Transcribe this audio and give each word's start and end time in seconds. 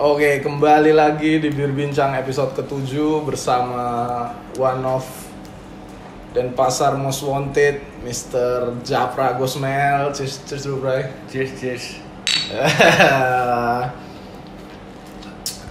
Oke, 0.00 0.40
kembali 0.40 0.96
lagi 0.96 1.44
di 1.44 1.52
Bir 1.52 1.76
Bincang 1.76 2.16
episode 2.16 2.56
ke-7 2.56 3.20
bersama 3.20 3.84
one 4.56 4.80
of 4.88 5.04
dan 6.32 6.56
pasar 6.56 6.96
most 6.96 7.20
wanted 7.20 7.84
Mr. 8.00 8.80
Japra 8.80 9.36
Gosmel. 9.36 10.08
Cheers, 10.16 10.40
cheers 10.48 10.64
dulu, 10.64 10.88
Bray. 10.88 11.04
Cheers, 11.28 11.52
cheers. 11.60 11.84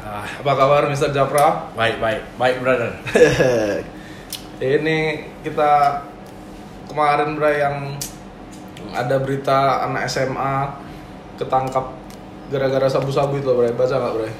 Ah, 0.05 0.25
Apa 0.45 0.51
kabar 0.53 0.85
Mr. 0.93 1.09
Japra? 1.09 1.73
Baik, 1.73 1.97
baik, 1.97 2.21
baik, 2.37 2.57
brother. 2.61 2.93
Ini 4.77 5.25
kita 5.41 6.05
kemarin 6.85 7.33
Bray 7.33 7.65
yang 7.65 7.97
ada 8.93 9.17
berita 9.17 9.89
anak 9.89 10.05
SMA 10.05 10.69
ketangkap 11.41 11.98
gara-gara 12.49 12.89
sabu-sabu 12.89 13.37
itu 13.37 13.49
Bray. 13.49 13.71
Baca 13.71 13.95
nggak 13.95 14.13
Bray? 14.17 14.33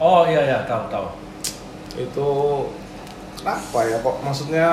Oh 0.00 0.24
iya 0.24 0.40
iya, 0.44 0.58
tahu 0.64 0.84
tahu. 0.88 1.06
itu 1.98 2.30
kenapa 3.36 3.78
ya 3.82 3.98
kok 3.98 4.16
maksudnya 4.22 4.68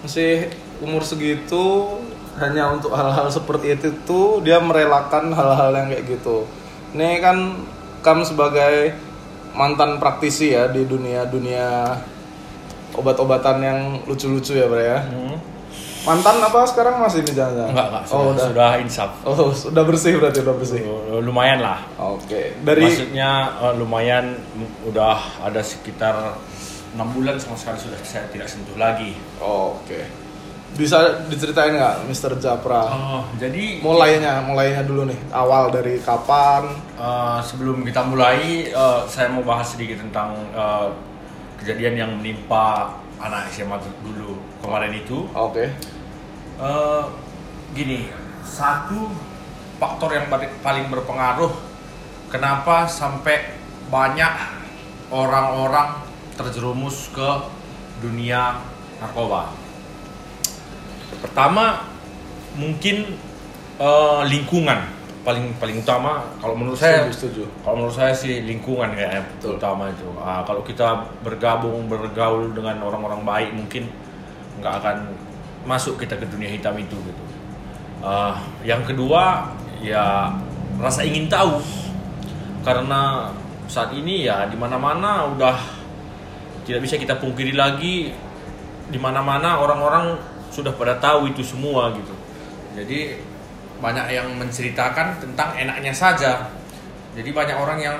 masih 0.00 0.48
umur 0.80 1.04
segitu 1.04 1.92
hanya 2.40 2.72
untuk 2.72 2.96
hal-hal 2.96 3.28
seperti 3.28 3.76
itu 3.76 3.92
tuh 4.08 4.40
dia 4.40 4.56
merelakan 4.58 5.28
hal-hal 5.30 5.76
yang 5.76 5.92
kayak 5.92 6.08
gitu 6.08 6.48
ini 6.96 7.20
kan 7.20 7.36
kamu 8.00 8.24
sebagai 8.24 8.96
mantan 9.52 10.00
praktisi 10.00 10.56
ya 10.56 10.72
di 10.72 10.88
dunia 10.88 11.28
dunia 11.28 12.00
obat-obatan 12.96 13.56
yang 13.60 13.78
lucu-lucu 14.08 14.56
ya 14.56 14.66
bre 14.66 14.84
ya 14.88 15.00
Hmm. 15.04 15.36
Mantan 16.00 16.40
apa 16.40 16.64
sekarang 16.64 16.96
masih 17.00 17.20
di 17.20 17.36
jangan 17.36 17.68
Enggak, 17.68 17.86
enggak, 17.92 18.04
sudah, 18.08 18.16
oh 18.16 18.32
udah 18.32 18.46
sudah 18.48 18.70
insaf. 18.80 19.10
oh 19.28 19.52
sudah 19.52 19.82
bersih 19.84 20.12
berarti 20.16 20.40
udah 20.40 20.56
bersih 20.56 20.80
Uh, 20.80 21.20
Lumayan 21.20 21.60
lah. 21.60 21.84
oke 22.00 22.56
dari 22.64 22.88
Maksudnya 22.88 23.30
uh, 23.60 23.72
lumayan 23.76 24.38
udah 24.88 25.44
ada 25.44 25.60
sekitar 25.60 26.40
enam 26.96 27.08
bulan 27.12 27.36
sama 27.36 27.54
sekali 27.54 27.78
sudah 27.78 27.98
saya 28.02 28.24
tidak 28.32 28.48
sentuh 28.48 28.74
lagi. 28.80 29.12
oh, 29.38 29.76
oke 29.76 30.00
bisa 30.70 31.26
diceritain 31.26 31.74
nggak 31.74 32.06
Mr. 32.06 32.38
Japra 32.38 32.86
Oh, 32.94 33.22
jadi 33.42 33.82
mulainya 33.82 34.38
mulainya 34.46 34.86
dulu 34.86 35.02
nih 35.10 35.18
awal 35.34 35.68
dari 35.74 35.98
kapan 35.98 36.70
uh, 36.94 37.42
sebelum 37.42 37.82
kita 37.82 38.06
mulai, 38.06 38.70
uh, 38.70 39.02
saya 39.10 39.34
mau 39.34 39.42
bahas 39.42 39.74
sedikit 39.74 39.98
tentang 39.98 40.30
uh, 40.54 40.94
kejadian 41.58 41.94
yang 41.98 42.10
menimpa 42.14 42.94
anak 43.18 43.50
SMA 43.50 43.76
dulu 44.00 44.38
kemarin 44.60 44.92
itu. 44.94 45.26
oke 45.32 45.64
Eh, 46.60 47.04
gini, 47.72 48.12
satu 48.44 49.08
faktor 49.80 50.12
yang 50.12 50.28
paling- 50.60 50.92
berpengaruh 50.92 51.48
kenapa 52.28 52.84
sampai 52.84 53.56
banyak 53.88 54.28
orang-orang 55.08 56.04
terjerumus 56.36 57.08
ke 57.16 57.30
dunia 58.04 58.60
narkoba. 59.00 59.56
Pertama, 61.24 61.88
mungkin 62.60 63.16
eh, 63.80 64.22
lingkungan 64.28 65.00
paling 65.20 65.52
paling 65.56 65.80
utama 65.80 66.24
kalau 66.40 66.56
menurut 66.56 66.76
saya 66.76 67.04
setuju 67.08 67.44
setuju 67.44 67.44
kalau 67.60 67.76
menurut 67.84 67.96
saya 67.96 68.12
sih 68.12 68.44
lingkungan 68.44 68.92
kayaknya 68.92 69.24
Betul. 69.36 69.56
utama 69.56 69.88
itu. 69.88 70.08
Ah, 70.20 70.44
kalau 70.44 70.60
kita 70.60 71.08
bergabung 71.24 71.88
bergaul 71.88 72.52
dengan 72.52 72.80
orang-orang 72.84 73.24
baik 73.24 73.50
mungkin 73.56 73.88
nggak 74.60 74.74
akan 74.84 74.96
masuk 75.64 76.00
kita 76.00 76.16
ke 76.16 76.28
dunia 76.28 76.48
hitam 76.48 76.76
itu 76.76 76.96
gitu. 76.96 77.22
Ah, 78.00 78.40
yang 78.64 78.84
kedua 78.84 79.52
ya 79.80 80.32
rasa 80.80 81.04
ingin 81.04 81.28
tahu 81.28 81.60
karena 82.64 83.32
saat 83.68 83.92
ini 83.96 84.28
ya 84.28 84.48
di 84.48 84.56
mana-mana 84.56 85.28
udah 85.32 85.56
tidak 86.64 86.84
bisa 86.84 86.96
kita 87.00 87.16
pungkiri 87.16 87.56
lagi 87.56 88.12
di 88.90 88.98
mana-mana 89.00 89.60
orang-orang 89.60 90.16
sudah 90.52 90.72
pada 90.74 90.96
tahu 90.98 91.30
itu 91.30 91.40
semua 91.44 91.92
gitu. 91.94 92.12
Jadi 92.76 93.20
banyak 93.80 94.06
yang 94.12 94.28
menceritakan 94.36 95.20
tentang 95.22 95.56
enaknya 95.56 95.92
saja. 95.94 96.52
Jadi 97.16 97.30
banyak 97.32 97.56
orang 97.56 97.78
yang 97.80 97.96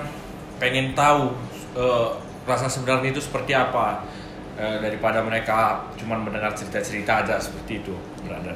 pengen 0.60 0.92
tahu 0.92 1.32
eh, 1.76 2.08
rasa 2.44 2.68
sebenarnya 2.68 3.14
itu 3.14 3.22
seperti 3.22 3.56
apa 3.56 4.04
eh, 4.60 4.76
daripada 4.78 5.24
mereka 5.24 5.80
cuma 5.96 6.20
mendengar 6.20 6.52
cerita-cerita 6.52 7.24
aja 7.24 7.40
seperti 7.40 7.80
itu, 7.80 7.96
brother. 8.20 8.52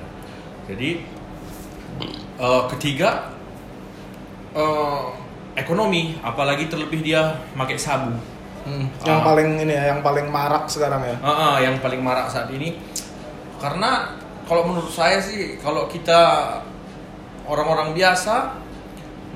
Jadi 0.69 1.00
eh, 2.37 2.62
ketiga 2.70 3.32
eh, 4.53 5.03
ekonomi, 5.56 6.19
apalagi 6.20 6.69
terlebih 6.69 7.00
dia 7.00 7.41
pakai 7.56 7.78
sabu. 7.78 8.12
Hmm, 8.64 8.88
yang 9.04 9.20
Ah. 9.20 9.25
paling 9.28 9.60
ini 9.60 9.76
ya 9.76 9.93
yang 9.93 10.00
paling 10.00 10.25
marak 10.25 10.64
sekarang 10.72 11.04
ya 11.04 11.12
Ah, 11.20 11.28
ah, 11.28 11.54
yang 11.60 11.76
paling 11.84 12.00
marak 12.00 12.32
saat 12.32 12.48
ini 12.48 12.81
karena 13.60 14.16
kalau 14.48 14.64
menurut 14.64 14.88
saya 14.88 15.20
sih 15.20 15.60
kalau 15.60 15.84
kita 15.84 16.48
orang-orang 17.44 17.93
biasa 17.93 18.56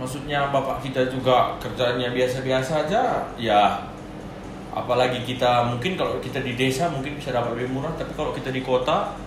maksudnya 0.00 0.48
bapak 0.48 0.80
kita 0.80 1.12
juga 1.12 1.60
kerjanya 1.60 2.08
biasa-biasa 2.08 2.88
aja 2.88 3.28
ya 3.36 3.84
apalagi 4.78 5.26
kita 5.26 5.66
mungkin 5.66 5.98
kalau 5.98 6.22
kita 6.22 6.38
di 6.38 6.54
desa 6.54 6.86
mungkin 6.86 7.18
bisa 7.18 7.34
dapat 7.34 7.58
lebih 7.58 7.74
murah 7.74 7.90
tapi 7.98 8.14
kalau 8.14 8.30
kita 8.30 8.48
di 8.48 8.62
kota 8.62 9.18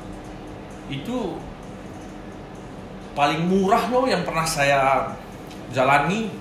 itu 0.88 1.36
paling 3.12 3.44
murah 3.44 3.92
loh 3.92 4.08
yang 4.08 4.24
pernah 4.24 4.48
saya 4.48 5.12
jalani 5.76 6.32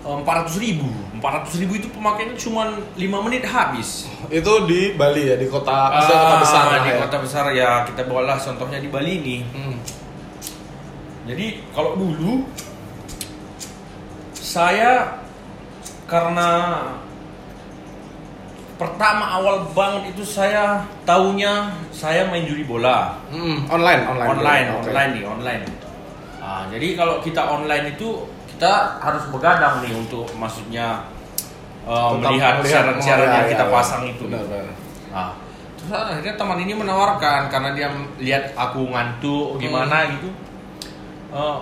empat 0.00 0.46
ratus 0.46 0.56
ribu 0.56 0.86
empat 1.12 1.42
ratus 1.42 1.60
ribu 1.60 1.76
itu 1.76 1.90
pemakaiannya 1.90 2.38
cuma 2.38 2.72
5 2.96 3.26
menit 3.26 3.44
habis 3.44 4.06
itu 4.32 4.52
di 4.64 4.94
Bali 4.94 5.28
ya 5.28 5.36
di 5.36 5.50
kota 5.50 5.90
maksudnya 5.92 6.16
kota 6.22 6.30
Ah, 6.32 6.40
besar 6.40 6.64
di 6.80 6.90
ya. 6.90 6.98
kota 7.04 7.16
besar 7.20 7.44
ya 7.52 7.70
kita 7.84 8.02
bawalah 8.06 8.38
contohnya 8.38 8.78
di 8.80 8.88
Bali 8.88 9.12
ini. 9.20 9.36
Hmm. 9.52 9.76
Jadi 11.28 11.60
kalau 11.70 11.94
dulu 11.94 12.48
saya 14.32 15.20
karena 16.08 16.48
pertama 18.80 19.36
awal 19.36 19.68
banget 19.76 20.16
itu 20.16 20.24
saya 20.24 20.80
taunya 21.04 21.68
saya 21.92 22.24
main 22.24 22.48
judi 22.48 22.64
bola 22.64 23.20
Hmm, 23.28 23.68
online 23.68 24.08
online 24.08 24.28
online 24.32 24.66
Oke. 24.72 24.88
online 24.88 25.10
nih 25.12 25.24
online. 25.28 25.62
Ah, 26.40 26.64
jadi 26.72 26.96
kalau 26.96 27.20
kita 27.20 27.44
online 27.44 27.92
itu 27.92 28.24
kita 28.48 28.96
harus 28.98 29.28
begadang 29.28 29.84
nih 29.84 29.92
untuk 29.92 30.24
maksudnya 30.34 31.04
Tetap 31.80 32.16
melihat 32.16 32.54
siaran-siaran 32.60 33.24
oh, 33.24 33.34
yang 33.34 33.46
ya, 33.48 33.52
kita 33.52 33.64
ya. 33.66 33.72
pasang 33.72 34.02
itu. 34.04 34.24
Benar, 34.28 34.44
benar. 34.48 34.76
Nah, 35.10 35.30
terus 35.74 35.90
akhirnya 35.92 36.34
teman 36.36 36.58
ini 36.60 36.72
menawarkan 36.72 37.40
karena 37.48 37.70
dia 37.72 37.88
lihat 38.16 38.52
aku 38.54 38.84
ngantuk 38.88 39.56
gimana 39.58 40.04
Hmm. 40.04 40.12
gitu. 40.16 40.28
Eh, 41.32 41.58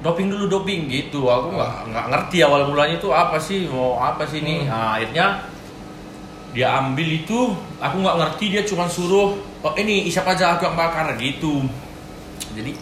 doping 0.00 0.28
dulu 0.28 0.44
doping 0.48 0.88
gitu. 0.88 1.28
Aku 1.28 1.52
nggak 1.54 1.92
nggak 1.92 2.06
ngerti 2.08 2.44
awal 2.44 2.68
mulanya 2.68 2.96
itu 2.96 3.08
apa 3.08 3.36
sih 3.36 3.64
mau 3.68 3.96
apa 3.96 4.24
sih 4.24 4.40
ini. 4.44 4.64
Hmm. 4.64 4.68
Nah, 4.68 4.88
akhirnya 5.00 5.26
dia 6.54 6.70
ambil 6.72 7.04
itu, 7.04 7.50
aku 7.76 7.96
nggak 7.98 8.16
ngerti 8.16 8.44
dia 8.48 8.62
cuma 8.62 8.86
suruh 8.86 9.34
oh, 9.60 9.74
ini 9.74 10.06
isap 10.06 10.24
aja 10.24 10.54
aku 10.54 10.64
yang 10.64 10.74
bakar 10.74 11.10
gitu. 11.16 11.66
Jadi 12.54 12.72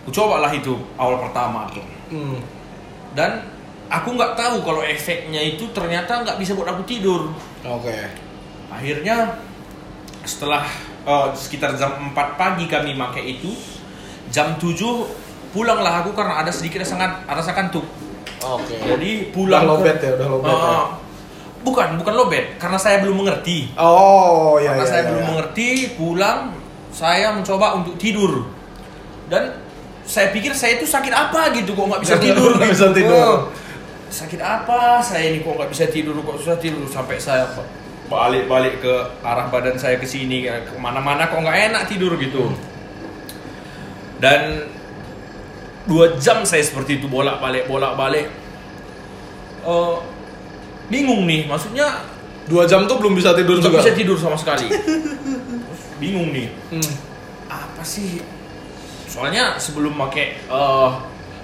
aku 0.00 0.10
cobalah 0.12 0.50
itu 0.50 0.70
awal 0.94 1.18
pertama 1.20 1.66
tuh 1.68 1.82
Hmm. 2.06 2.38
dan 3.12 3.42
aku 3.88 4.14
nggak 4.14 4.34
tahu 4.34 4.62
kalau 4.62 4.78
efeknya 4.78 5.42
itu 5.42 5.66
ternyata 5.70 6.22
nggak 6.22 6.38
bisa 6.38 6.54
buat 6.54 6.70
aku 6.70 6.86
tidur 6.86 7.34
Oke. 7.60 7.90
akhirnya 8.68 9.34
setelah 10.22 10.62
eh, 11.02 11.28
sekitar 11.34 11.74
jam 11.74 11.90
4 12.06 12.14
pagi 12.14 12.66
kami 12.66 12.94
pakai 12.94 13.34
itu 13.34 13.50
jam 14.28 14.54
7 14.54 14.78
pulanglah 15.50 16.02
aku 16.02 16.10
karena 16.12 16.38
ada 16.38 16.50
sedikit 16.50 16.78
rasa, 16.78 16.94
rasa 17.24 17.50
kantuk 17.50 17.82
Oke. 18.38 18.78
jadi 18.78 19.10
Udah 19.26 19.34
pulang 19.34 19.62
ke- 19.64 19.70
lobet 19.72 19.96
ya, 19.98 20.10
udah 20.14 20.28
lobet 20.28 20.46
ya. 20.46 20.78
Bukan 21.62 21.98
bukan 21.98 22.14
lobet 22.14 22.56
karena 22.56 22.76
saya 22.76 23.00
belum 23.00 23.20
mengerti 23.20 23.70
Oh, 23.74 24.56
ya 24.56 24.72
karena 24.72 24.84
ya. 24.84 24.88
saya 24.88 25.02
ya, 25.02 25.08
belum 25.10 25.22
ya. 25.22 25.28
mengerti 25.30 25.68
pulang 25.94 26.38
saya 26.90 27.28
mencoba 27.30 27.76
untuk 27.76 27.94
tidur 27.96 28.48
dan 29.26 29.52
saya 30.02 30.30
pikir 30.30 30.54
saya 30.54 30.78
itu 30.78 30.86
sakit 30.86 31.10
apa 31.10 31.50
gitu 31.52 31.74
kok 31.74 31.84
nggak 31.84 32.00
bisa 32.00 32.16
tidur 32.16 32.54
Nggak 32.54 32.70
bisa 32.78 32.88
tidur. 32.90 33.18
Oh, 33.18 33.38
sakit 34.06 34.38
apa 34.38 35.02
saya 35.02 35.28
ini 35.28 35.42
kok 35.42 35.54
nggak 35.54 35.70
bisa 35.70 35.84
tidur 35.86 36.14
kok 36.16 36.38
susah 36.38 36.56
tidur 36.56 36.86
sampai 36.86 37.18
saya 37.18 37.50
balik-balik 38.06 38.78
ke 38.78 38.94
arah 39.20 39.50
badan 39.50 39.74
saya 39.74 39.98
ke 39.98 40.06
sini 40.06 40.46
ke 40.46 40.78
mana-mana 40.78 41.26
kok 41.26 41.42
nggak 41.42 41.74
enak 41.74 41.82
tidur 41.90 42.14
gitu 42.14 42.54
dan 44.16 44.70
dua 45.84 46.14
jam 46.16 46.46
saya 46.46 46.62
seperti 46.62 46.98
itu 46.98 47.06
bolak-balik 47.06 47.66
bolak-balik 47.66 48.30
Eh, 49.66 49.96
bingung 50.86 51.24
nih 51.24 51.44
maksudnya 51.44 52.04
Dua 52.46 52.62
jam 52.62 52.86
tuh 52.86 53.02
belum 53.02 53.18
bisa 53.18 53.34
tidur 53.34 53.58
juga. 53.58 53.82
bisa 53.82 53.90
tidur 53.90 54.14
sama 54.14 54.38
sekali 54.38 54.70
Terus 54.70 55.82
bingung 56.02 56.30
nih 56.30 56.46
Hmm. 56.70 56.92
apa 57.46 57.82
sih 57.82 58.22
soalnya 59.06 59.56
sebelum 59.56 59.94
pakai 59.96 60.26
eh, 60.40 60.90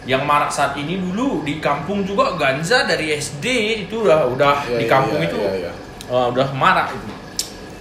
yang 0.04 0.22
marak 0.22 0.50
saat 0.50 0.74
ini 0.74 0.98
dulu 0.98 1.42
di 1.42 1.58
kampung 1.58 2.02
juga 2.02 2.34
ganja 2.34 2.82
dari 2.84 3.14
SD 3.14 3.46
itu 3.82 4.02
udah 4.02 4.26
udah 4.28 4.54
Iya, 4.64 4.78
di 4.78 4.84
iya, 4.86 4.90
kampung 4.90 5.18
iya, 5.18 5.28
itu 5.30 5.38
iya, 5.38 5.52
iya. 5.58 5.72
uh, 6.06 6.26
udah 6.28 6.48
marak 6.52 6.90
itu 6.90 7.06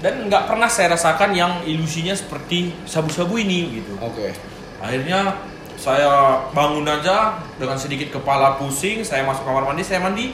dan 0.01 0.25
nggak 0.25 0.45
pernah 0.45 0.69
saya 0.69 0.93
rasakan 0.93 1.33
yang 1.33 1.61
ilusinya 1.61 2.13
seperti 2.13 2.73
sabu-sabu 2.85 3.37
ini 3.37 3.81
gitu 3.81 3.97
Oke. 3.97 4.33
akhirnya 4.77 5.33
saya 5.73 6.09
bangun 6.53 6.85
aja 6.85 7.41
dengan 7.57 7.73
sedikit 7.73 8.13
kepala 8.13 8.57
pusing 8.57 9.01
saya 9.01 9.25
masuk 9.25 9.41
kamar 9.41 9.65
mandi 9.65 9.81
saya 9.81 9.97
mandi 9.97 10.29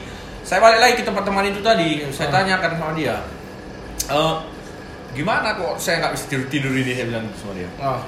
saya 0.48 0.64
balik 0.64 0.80
lagi 0.80 0.94
ke 0.96 1.04
tempat 1.04 1.22
teman 1.22 1.44
itu 1.44 1.60
tadi. 1.60 2.00
Saya 2.08 2.32
Hmm. 2.32 2.36
tanyakan 2.40 2.70
sama 2.74 2.92
dia. 2.96 3.16
"Eh, 4.08 4.34
gimana 5.12 5.52
kok 5.52 5.76
saya 5.76 6.00
nggak 6.00 6.12
bisa 6.16 6.24
tidur 6.26 6.46
tidur 6.48 6.72
ini? 6.72 6.96
Saya 6.96 7.06
bilang 7.06 7.26
sama 7.36 7.52
dia. 7.52 7.68
Nah, 7.76 8.00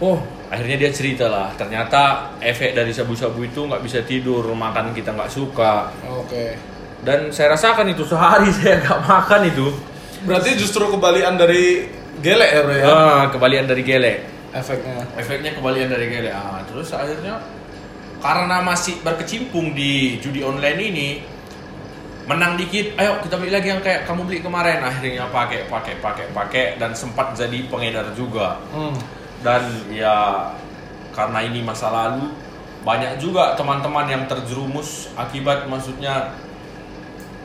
oh 0.00 0.18
akhirnya 0.48 0.76
dia 0.78 0.90
cerita 0.90 1.28
lah. 1.28 1.52
Ternyata 1.52 2.32
efek 2.40 2.72
dari 2.72 2.88
sabu-sabu 2.90 3.44
itu 3.44 3.60
nggak 3.60 3.84
bisa 3.84 4.00
tidur. 4.02 4.48
Makan 4.48 4.96
kita 4.96 5.12
nggak 5.12 5.28
suka. 5.28 5.92
Oke. 6.08 6.56
dan 6.96 7.28
saya 7.30 7.54
rasakan 7.54 7.92
itu 7.92 8.02
sehari 8.02 8.48
saya 8.56 8.80
nggak 8.80 9.00
makan 9.04 9.40
itu. 9.46 9.68
Berarti 10.24 10.56
justru 10.56 10.88
kebalikan 10.88 11.36
dari 11.36 11.86
gelek 12.18 12.50
ya, 12.50 12.60
bro 12.64 12.74
ya? 12.74 12.84
ah, 12.88 13.24
kebalian 13.30 13.68
dari 13.68 13.84
gelek. 13.84 14.18
Efeknya. 14.50 15.04
efeknya 15.14 15.52
kembalian 15.52 15.92
dari 15.92 16.08
gele 16.08 16.32
ah 16.32 16.64
terus 16.64 16.88
akhirnya 16.88 17.36
karena 18.26 18.58
masih 18.58 18.98
berkecimpung 19.06 19.78
di 19.78 20.18
judi 20.18 20.42
online 20.42 20.80
ini 20.82 21.08
menang 22.26 22.58
dikit 22.58 22.98
ayo 22.98 23.22
kita 23.22 23.38
beli 23.38 23.54
lagi 23.54 23.70
yang 23.70 23.78
kayak 23.78 24.02
kamu 24.02 24.26
beli 24.26 24.42
kemarin. 24.42 24.82
Akhirnya 24.82 25.30
pakai 25.30 25.70
pakai 25.70 25.94
pakai 26.02 26.26
pakai 26.34 26.64
dan 26.82 26.90
sempat 26.90 27.38
jadi 27.38 27.70
pengedar 27.70 28.10
juga. 28.18 28.58
Hmm. 28.74 28.98
dan 29.44 29.62
ya 29.92 30.48
karena 31.14 31.44
ini 31.44 31.62
masa 31.62 31.92
lalu 31.92 32.34
banyak 32.82 33.20
juga 33.22 33.54
teman-teman 33.54 34.08
yang 34.10 34.24
terjerumus 34.26 35.12
akibat 35.14 35.68
maksudnya 35.70 36.34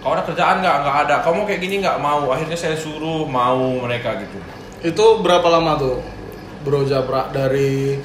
kau 0.01 0.17
ada 0.17 0.25
kerjaan 0.25 0.65
nggak? 0.65 0.77
Nggak 0.81 0.97
ada. 1.05 1.15
Kamu 1.21 1.45
kayak 1.45 1.61
gini 1.61 1.85
nggak? 1.85 2.01
Mau. 2.01 2.33
Akhirnya 2.33 2.57
saya 2.57 2.73
suruh 2.73 3.29
mau 3.29 3.85
mereka 3.85 4.17
gitu. 4.17 4.39
Itu 4.81 5.21
berapa 5.21 5.45
lama 5.45 5.77
tuh, 5.77 6.01
Bro 6.65 6.89
Japra 6.89 7.29
dari 7.29 8.01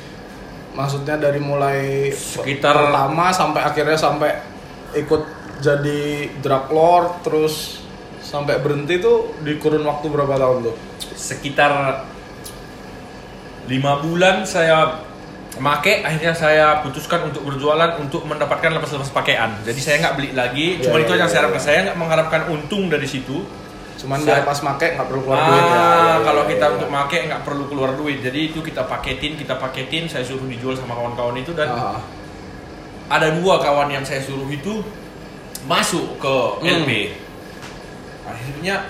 maksudnya 0.76 1.17
dari 1.17 1.40
mulai 1.40 2.12
Sekitar- 2.12 2.76
pertama 2.76 3.32
sampai 3.32 3.64
akhirnya 3.64 3.96
sampai 3.96 4.31
ikut 4.93 5.23
jadi 5.64 6.28
drug 6.44 6.69
lord 6.69 7.25
terus 7.25 7.81
sampai 8.20 8.61
berhenti 8.61 9.00
tuh 9.00 9.32
di 9.40 9.56
kurun 9.56 9.82
waktu 9.88 10.06
berapa 10.12 10.37
tahun 10.37 10.69
tuh? 10.69 10.76
sekitar 11.17 12.05
lima 13.67 13.99
bulan 14.05 14.44
saya 14.44 15.00
make 15.56 16.05
akhirnya 16.05 16.37
saya 16.37 16.84
putuskan 16.84 17.32
untuk 17.32 17.49
berjualan 17.49 17.96
untuk 17.96 18.29
mendapatkan 18.29 18.69
lepas-lepas 18.76 19.08
pakaian 19.11 19.56
jadi 19.64 19.81
saya 19.81 19.96
nggak 20.05 20.14
beli 20.20 20.31
lagi 20.37 20.67
Iya, 20.76 20.82
cuma 20.84 20.96
iya, 21.00 21.05
itu 21.08 21.12
aja 21.17 21.20
yang 21.25 21.25
iya, 21.25 21.32
saya 21.32 21.40
harapkan 21.40 21.62
iya. 21.62 21.67
saya 21.67 21.79
nggak 21.88 21.99
mengharapkan 21.99 22.43
untung 22.52 22.82
dari 22.93 23.08
situ 23.08 23.37
Cuman 23.96 24.20
Saat- 24.20 24.28
biar 24.28 24.40
pas 24.44 24.60
make 24.60 24.87
nggak 24.93 25.08
perlu 25.08 25.22
keluar 25.25 25.40
ah, 25.40 25.46
duit 25.46 25.64
ya. 25.64 25.72
Ya, 25.72 25.81
ya, 25.81 26.14
kalau 26.20 26.43
ya, 26.44 26.50
kita 26.52 26.64
ya. 26.64 26.72
untuk 26.76 26.88
make 26.88 27.19
nggak 27.26 27.43
perlu 27.43 27.64
keluar 27.66 27.90
duit 27.93 28.19
jadi 28.20 28.40
itu 28.46 28.58
kita 28.60 28.82
paketin 28.84 29.32
kita 29.34 29.54
paketin 29.56 30.04
saya 30.04 30.20
suruh 30.20 30.44
dijual 30.44 30.76
sama 30.76 30.93
kawan-kawan 30.93 31.37
itu 31.37 31.52
dan 31.52 31.69
Ah, 31.69 31.98
ada 33.08 33.32
dua 33.32 33.56
kawan 33.56 33.88
yang 33.88 34.02
saya 34.02 34.20
suruh 34.20 34.46
itu 34.46 34.84
masuk 35.64 36.19
ke 36.19 36.34
Hmm. 36.60 36.84
LP. 36.84 36.90
Akhirnya 38.22 38.84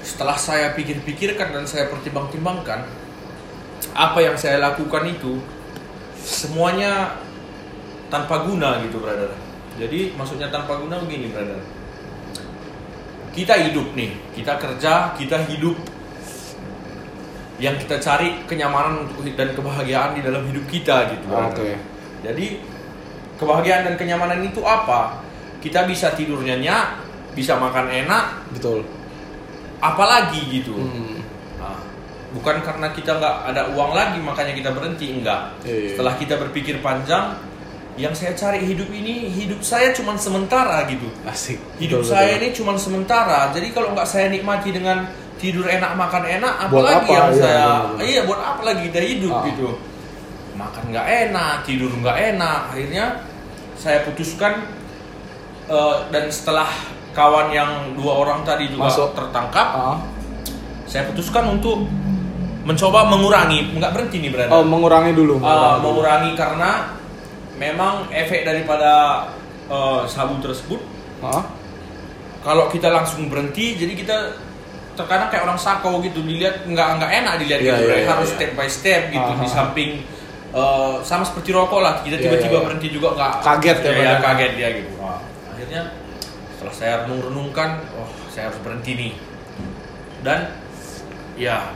setelah 0.00 0.34
saya 0.34 0.72
pikir-pikirkan 0.72 1.52
dan 1.52 1.64
saya 1.64 1.86
pertimbang-timbangkan 1.86 2.86
apa 3.92 4.18
yang 4.18 4.34
saya 4.34 4.58
lakukan 4.58 5.04
itu 5.06 5.38
semuanya 6.16 7.18
tanpa 8.08 8.42
guna 8.42 8.82
gitu, 8.82 8.98
brother. 8.98 9.34
Jadi 9.74 10.14
maksudnya 10.14 10.48
tanpa 10.48 10.78
guna 10.78 11.02
begini, 11.02 11.30
brother. 11.30 11.58
Kita 13.32 13.56
hidup 13.56 13.96
nih, 13.96 14.12
kita 14.36 14.60
kerja, 14.60 15.16
kita 15.16 15.40
hidup 15.48 15.76
yang 17.62 17.78
kita 17.78 17.96
cari 18.02 18.42
kenyamanan 18.44 19.06
untuk 19.06 19.22
dan 19.38 19.54
kebahagiaan 19.54 20.18
di 20.18 20.22
dalam 20.26 20.42
hidup 20.50 20.66
kita 20.68 21.08
gitu. 21.14 21.26
Ah. 21.32 21.48
Oke. 21.48 21.78
Jadi 22.26 22.60
kebahagiaan 23.38 23.88
dan 23.88 23.94
kenyamanan 23.96 24.42
itu 24.42 24.60
apa? 24.66 25.22
Kita 25.62 25.86
bisa 25.86 26.12
tidur 26.18 26.42
nyenyak, 26.42 26.98
bisa 27.38 27.54
makan 27.56 27.86
enak, 27.86 28.50
Betul. 28.52 28.82
apalagi 29.78 30.42
gitu. 30.50 30.74
Hmm. 30.74 31.22
Nah, 31.62 31.78
bukan 32.34 32.60
karena 32.66 32.90
kita 32.90 33.16
nggak 33.16 33.36
ada 33.54 33.62
uang 33.70 33.94
lagi 33.94 34.18
makanya 34.18 34.58
kita 34.58 34.70
berhenti, 34.74 35.06
enggak. 35.14 35.54
Iya, 35.62 35.72
iya. 35.72 35.88
Setelah 35.94 36.14
kita 36.18 36.34
berpikir 36.42 36.82
panjang, 36.82 37.38
yang 37.92 38.12
saya 38.12 38.32
cari 38.32 38.64
hidup 38.64 38.88
ini 38.88 39.28
hidup 39.28 39.60
saya 39.60 39.92
cuma 39.92 40.16
sementara 40.16 40.88
gitu. 40.88 41.04
Asik. 41.22 41.60
Hidup 41.76 42.00
Betul, 42.00 42.10
saya 42.10 42.28
betul. 42.30 42.40
ini 42.40 42.48
cuma 42.50 42.72
sementara. 42.74 43.52
Jadi 43.52 43.68
kalau 43.68 43.92
nggak 43.92 44.08
saya 44.08 44.26
nikmati 44.28 44.72
dengan 44.72 45.04
tidur 45.36 45.66
enak, 45.66 45.92
makan 45.92 46.24
enak, 46.24 46.54
apalagi 46.62 47.04
apa? 47.04 47.12
yang 47.12 47.28
Iya, 47.28 47.36
saya 47.36 47.60
benar-benar. 47.60 48.04
iya 48.06 48.20
buat 48.24 48.40
apa 48.40 48.60
lagi 48.62 48.80
kita 48.88 49.00
hidup 49.02 49.34
Ah. 49.34 49.44
gitu. 49.44 49.68
Makan 50.52 50.84
nggak 50.88 51.06
enak, 51.26 51.54
tidur 51.62 51.90
nggak 51.92 52.16
enak. 52.32 52.60
Akhirnya 52.70 53.04
saya 53.74 53.98
putuskan 54.02 54.52
eh, 55.64 55.96
dan 56.10 56.26
setelah 56.28 56.68
kawan 57.12 57.52
yang 57.52 57.70
dua 57.94 58.12
orang 58.18 58.40
tadi 58.42 58.66
juga 58.66 58.88
Masuk. 58.88 59.12
tertangkap, 59.12 59.68
Ah. 59.72 59.96
saya 60.84 61.06
putuskan 61.06 61.44
untuk 61.50 61.84
mencoba 62.62 63.04
mengurangi, 63.04 63.74
nggak 63.74 63.90
berhenti 63.90 64.16
nih 64.18 64.30
berada. 64.30 64.50
Oh, 64.50 64.62
mengurangi 64.62 65.12
dulu. 65.12 65.36
Uh, 65.36 65.42
mengurangi 65.42 65.66
dulu. 65.74 65.82
mengurangi 65.82 66.32
karena 66.34 66.70
memang 67.56 68.08
efek 68.10 68.44
daripada 68.44 69.24
uh, 69.68 70.04
sabu 70.08 70.40
tersebut 70.40 70.80
Ah. 71.22 71.46
kalau 72.42 72.66
kita 72.66 72.90
langsung 72.90 73.30
berhenti 73.30 73.78
jadi 73.78 73.94
kita 73.94 74.16
terkadang 74.98 75.30
kayak 75.30 75.46
orang 75.46 75.54
sakau 75.54 76.02
gitu 76.02 76.18
dilihat 76.26 76.66
nggak 76.66 76.88
nggak 76.98 77.10
enak 77.22 77.34
dilihat 77.38 77.60
Iya, 77.62 77.68
gitu 77.70 77.82
iya, 77.86 77.88
Bre. 77.94 77.98
iya, 78.02 78.08
harus 78.10 78.28
iya. 78.28 78.36
step 78.36 78.50
by 78.58 78.68
step 78.68 79.02
gitu 79.14 79.30
Ah, 79.30 79.38
di 79.38 79.46
ah. 79.46 79.52
samping 79.52 79.90
uh, 80.50 80.98
sama 81.06 81.22
seperti 81.22 81.54
rokok 81.54 81.78
lah 81.80 82.02
kita 82.02 82.18
Iya, 82.18 82.24
tiba-tiba 82.26 82.50
iya, 82.50 82.58
iya. 82.58 82.66
berhenti 82.66 82.88
juga 82.90 83.08
nggak 83.14 83.32
Kaget 83.40 83.78
ya, 83.80 83.90
ya, 83.94 84.02
ya, 84.02 84.14
kaget 84.18 84.52
dia 84.58 84.68
gitu 84.82 84.90
Wah, 84.98 85.20
akhirnya 85.54 85.82
setelah 86.58 86.74
saya 86.74 86.94
renung-renungkan 87.06 87.70
oh 87.94 88.10
saya 88.28 88.50
harus 88.50 88.58
berhenti 88.66 88.92
nih 88.98 89.12
dan 90.26 90.40
ya 91.38 91.70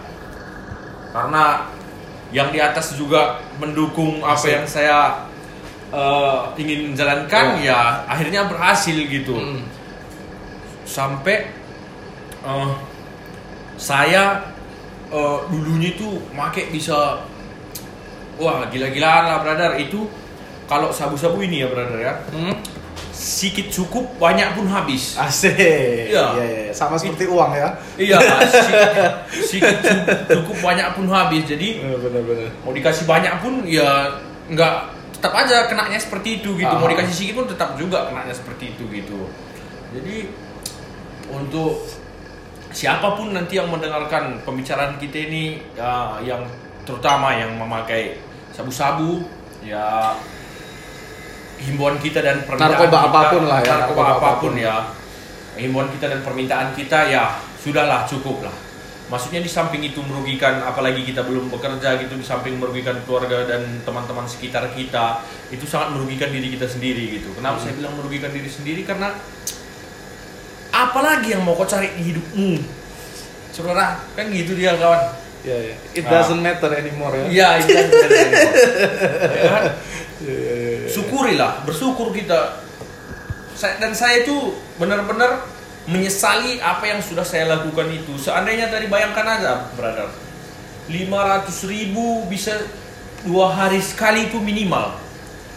karena 1.10 1.70
yang 2.34 2.50
di 2.50 2.58
atas 2.58 2.98
juga 2.98 3.38
mendukung 3.62 4.20
apa 4.26 4.34
Asik. 4.34 4.50
yang 4.50 4.66
saya 4.66 4.98
uh, 5.88 6.50
ingin 6.54 6.92
jalankan 6.92 7.58
ya 7.58 8.02
akhirnya 8.04 8.46
berhasil 8.46 8.96
gitu 8.96 9.36
Hmm. 9.36 9.62
sampai 10.82 11.50
eh, 12.42 12.70
saya 13.76 14.54
eh, 15.08 15.38
dulunya 15.46 15.92
itu 15.92 16.06
make 16.30 16.70
bisa 16.70 17.22
wah 18.36 18.66
gila-gilaan 18.66 19.24
lah 19.26 19.38
brother 19.40 19.76
itu 19.76 20.06
kalau 20.66 20.90
sabu-sabu 20.90 21.40
ini 21.40 21.62
ya 21.62 21.68
brother 21.68 21.98
ya 21.98 22.14
Hmm. 22.30 22.54
sedikit 23.10 23.72
cukup 23.72 24.12
banyak 24.16 24.52
pun 24.52 24.66
habis 24.66 25.16
Asik. 25.16 25.56
Iya. 25.56 26.36
Iya, 26.36 26.44
iya. 26.44 26.70
Sama 26.70 26.94
seperti 26.94 27.24
uang 27.26 27.48
ya. 27.50 27.68
iya 27.96 28.20
sedikit, 28.44 28.84
sedikit 29.40 29.76
cu- 29.80 30.04
cukup 30.36 30.56
banyak 30.62 30.88
pun 30.92 31.08
habis 31.08 31.42
jadi 31.42 31.80
Iya, 31.80 31.96
Benar-benar. 31.96 32.50
mau 32.60 32.70
dikasih 32.70 33.04
banyak 33.04 33.34
pun 33.40 33.64
ya 33.64 34.12
nggak 34.46 34.74
tetap 35.16 35.32
aja 35.32 35.64
kenanya 35.64 35.96
seperti 35.96 36.44
itu 36.44 36.52
gitu 36.54 36.74
mau 36.76 36.84
Ah. 36.84 36.92
dikasih 36.92 37.14
sedikit 37.14 37.34
pun 37.40 37.46
tetap 37.48 37.70
juga 37.80 38.04
kenanya 38.12 38.36
seperti 38.36 38.76
itu 38.76 38.84
gitu 38.92 39.32
jadi 39.96 40.28
untuk 41.32 41.88
siapa 42.70 43.16
pun 43.16 43.32
nanti 43.32 43.56
yang 43.56 43.72
mendengarkan 43.72 44.44
pembicaraan 44.44 45.00
kita 45.00 45.16
ini 45.26 45.64
ya, 45.72 46.20
yang 46.20 46.44
terutama 46.84 47.32
yang 47.32 47.56
memakai 47.56 48.20
sabu-sabu 48.52 49.24
ya 49.64 50.12
himbauan 51.56 51.96
kita 51.98 52.20
dan 52.20 52.44
permintaan 52.44 52.76
Narkoba 52.76 52.98
kita, 53.00 53.08
apa 53.08 53.20
pun 53.32 53.42
lah 53.48 53.58
ya, 53.58 53.72
narkoba, 53.72 53.80
narkoba 53.80 54.02
apa 54.04 54.12
pun 54.12 54.20
apa 54.20 54.30
pun. 54.38 54.52
ya 54.60 54.76
himbauan 55.56 55.88
kita 55.88 56.06
dan 56.12 56.20
permintaan 56.20 56.68
kita 56.76 56.98
ya 57.08 57.24
sudahlah 57.56 58.04
cukup 58.04 58.44
lah 58.44 58.56
maksudnya 59.06 59.38
di 59.38 59.46
samping 59.46 59.82
itu 59.82 60.00
merugikan 60.00 60.58
apalagi 60.60 61.00
kita 61.00 61.22
belum 61.22 61.46
bekerja 61.48 61.94
gitu 61.96 62.14
di 62.14 62.22
samping 62.22 62.56
merugikan 62.56 62.98
keluarga 63.02 63.46
dan 63.46 63.62
teman-teman 63.80 64.26
sekitar 64.26 64.66
kita 64.70 65.22
itu 65.48 65.62
sangat 65.64 65.94
merugikan 65.94 66.28
diri 66.28 66.50
kita 66.50 66.66
sendiri 66.66 67.16
gitu 67.16 67.30
kenapa 67.32 67.56
Hmm. 67.56 67.64
saya 67.64 67.74
bilang 67.76 67.94
merugikan 67.94 68.30
diri 68.30 68.48
sendiri 68.48 68.82
karena 68.82 69.14
apalagi 70.70 71.32
yang 71.32 71.42
mau 71.42 71.54
kau 71.54 71.64
cari 71.64 71.88
di 71.92 72.02
hidupmu 72.04 72.58
saudara 73.48 74.02
kan 74.12 74.26
gitu 74.28 74.52
dia 74.52 74.74
kawan 74.74 75.24
Iya, 75.38 75.58
iya. 75.62 75.74
It 75.94 76.02
Ah. 76.02 76.10
doesn't 76.18 76.42
matter 76.42 76.74
anymore 76.74 77.14
ya. 77.14 77.24
iya 77.28 77.48
itu 77.62 77.70
kan 77.70 77.86
benar, 77.86 78.10
ya 78.10 78.26
kan? 79.46 79.64
Iya, 80.18 80.34
iya, 80.34 80.54
iya. 80.58 80.88
syukurilah 80.90 81.62
bersyukur 81.62 82.10
kita 82.10 82.66
Saya- 83.54 83.78
dan 83.78 83.94
saya 83.94 84.20
itu 84.20 84.34
benar-benar 84.76 85.46
menyesali 85.86 86.58
apa 86.58 86.84
yang 86.90 87.00
sudah 87.00 87.22
saya 87.22 87.46
lakukan 87.46 87.86
itu. 87.90 88.18
Seandainya 88.18 88.70
tadi 88.70 88.90
bayangkan 88.90 89.26
aja 89.26 89.52
brother. 89.78 90.10
500 90.86 91.50
ribu 91.66 92.26
bisa 92.30 92.54
dua 93.26 93.50
hari 93.50 93.82
sekali 93.82 94.30
itu 94.30 94.38
minimal. 94.38 94.94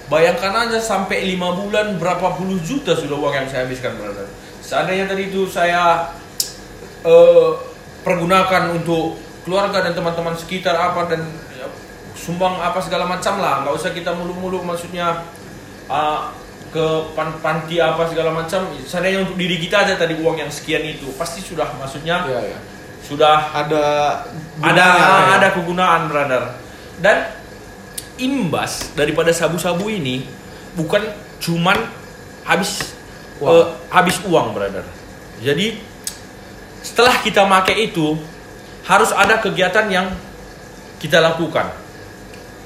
Bayangkan 0.09 0.69
aja 0.69 0.81
sampai 0.81 1.21
lima 1.21 1.53
bulan 1.53 2.01
berapa 2.01 2.33
puluh 2.33 2.57
juta 2.65 2.97
sudah 2.97 3.13
uang 3.13 3.45
yang 3.45 3.45
saya 3.45 3.69
habiskan 3.69 3.93
brother. 3.93 4.25
Seandainya 4.65 5.05
tadi 5.05 5.29
itu 5.29 5.45
saya 5.45 6.09
eh, 7.05 7.49
pergunakan 8.01 8.73
untuk 8.73 9.21
keluarga 9.45 9.85
dan 9.85 9.93
teman-teman 9.93 10.33
sekitar 10.33 10.73
apa 10.73 11.13
dan 11.13 11.21
ya, 11.53 11.69
sumbang 12.17 12.57
apa 12.57 12.81
segala 12.81 13.05
macam 13.05 13.37
lah, 13.37 13.61
nggak 13.65 13.75
usah 13.77 13.93
kita 13.93 14.09
mulu-mulu 14.17 14.65
maksudnya 14.65 15.29
eh, 15.85 16.21
ke 16.69 16.85
pan- 17.11 17.37
panti 17.39 17.77
apa 17.77 18.05
segala 18.05 18.29
macam. 18.31 18.69
Seandainya 18.79 19.25
untuk 19.25 19.35
diri 19.35 19.57
kita 19.57 19.83
aja 19.83 19.93
tadi 19.95 20.13
uang 20.15 20.37
yang 20.37 20.49
sekian 20.49 20.83
itu 20.83 21.09
pasti 21.13 21.41
sudah 21.41 21.65
maksudnya 21.75 22.23
Iya, 22.23 22.39
iya. 22.45 22.59
sudah 23.01 23.37
Ada 23.51 23.83
ada 24.61 24.85
ya. 24.85 25.07
ada 25.35 25.47
kegunaan 25.51 26.05
brother 26.05 26.53
dan 26.99 27.33
imbas 28.17 28.91
daripada 28.93 29.31
sabu-sabu 29.31 29.87
ini 29.87 30.27
bukan 30.75 31.01
cuman 31.39 31.79
habis 32.43 32.93
Uang. 33.39 33.49
eh, 33.49 33.65
habis 33.89 34.19
uang 34.21 34.51
brother 34.51 34.83
jadi 35.39 35.79
setelah 36.79 37.15
kita 37.17 37.47
pakai 37.47 37.87
itu 37.87 38.19
harus 38.83 39.09
ada 39.09 39.39
kegiatan 39.39 39.87
yang 39.87 40.07
kita 40.99 41.17
lakukan 41.17 41.71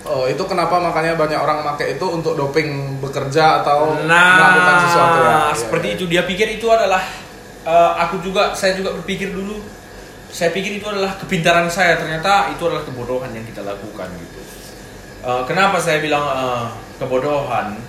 Oh, 0.03 0.27
itu 0.27 0.43
kenapa 0.43 0.83
makanya 0.83 1.15
banyak 1.15 1.39
orang 1.39 1.63
pakai 1.63 1.95
itu 1.95 2.03
untuk 2.03 2.36
doping 2.36 3.00
bekerja 3.00 3.63
atau 3.63 3.95
nah 4.03 4.36
melakukan 4.36 4.75
sesuatu 4.83 5.17
ya. 5.24 5.24
Iya, 5.24 5.39
seperti 5.55 5.88
iya. 5.88 5.95
itu. 5.95 6.03
Dia 6.12 6.24
pikir 6.27 6.48
itu 6.60 6.67
adalah 6.67 7.00
eh, 7.63 7.91
aku 8.03 8.19
juga 8.19 8.51
saya 8.51 8.75
juga 8.75 8.91
berpikir 9.00 9.31
dulu. 9.31 9.63
Saya 10.27 10.51
pikir 10.51 10.83
itu 10.83 10.86
adalah 10.91 11.15
kepintaran 11.15 11.72
saya. 11.72 11.95
Ternyata 11.95 12.51
itu 12.51 12.67
adalah 12.67 12.83
kebodohan 12.83 13.31
yang 13.31 13.48
kita 13.48 13.63
lakukan 13.63 14.12
gitu. 14.19 14.41
Eh, 15.24 15.41
kenapa 15.48 15.79
saya 15.79 16.03
bilang 16.03 16.27
eh, 16.27 16.65
kebodohan? 17.00 17.79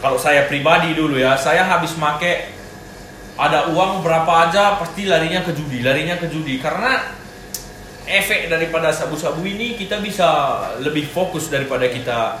Kalau 0.00 0.16
saya 0.16 0.48
pribadi 0.48 0.96
dulu 0.96 1.20
ya 1.20 1.36
saya 1.36 1.68
habis 1.68 1.96
make 2.00 2.52
ada 3.36 3.68
uang 3.68 4.00
berapa 4.00 4.48
aja 4.48 4.80
pasti 4.80 5.04
larinya 5.04 5.44
ke 5.44 5.52
judi 5.52 5.84
larinya 5.84 6.16
ke 6.16 6.32
judi. 6.32 6.56
Karena 6.56 7.12
efek 8.06 8.46
daripada 8.46 8.90
sabu-sabu 8.90 9.42
ini 9.42 9.74
kita 9.74 9.98
bisa 9.98 10.26
lebih 10.78 11.06
fokus 11.06 11.50
daripada 11.50 11.86
kita 11.86 12.40